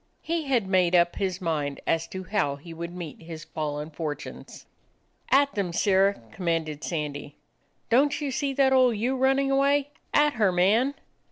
He 0.23 0.45
had 0.45 0.65
made 0.65 0.95
up 0.95 1.17
his 1.17 1.39
mind 1.39 1.79
as 1.85 2.07
to 2.07 2.23
how 2.23 2.55
he 2.55 2.73
would 2.73 2.91
meet 2.91 3.21
his 3.21 3.43
fallen 3.43 3.91
fortunes. 3.91 4.65
"At 5.29 5.53
them! 5.53 5.71
Sirrah!" 5.71 6.19
commanded 6.31 6.83
Sandy. 6.83 7.35
9 7.91 7.99
"Don't 7.99 8.19
you 8.19 8.31
see 8.31 8.51
that 8.53 8.73
old 8.73 8.97
ewe 8.97 9.15
running 9.15 9.51
away? 9.51 9.91
At 10.11 10.33
her, 10.33 10.51
man!" 10.51 10.95